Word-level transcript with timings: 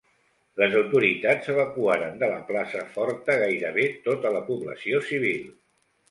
Les 0.59 0.75
autoritats 0.77 1.49
evacuaren 1.55 2.15
de 2.23 2.29
la 2.31 2.39
plaça 2.47 2.81
forta 2.95 3.35
gairebé 3.43 3.85
tota 4.09 4.31
la 4.37 4.41
població 4.49 5.03
civil. 5.11 5.45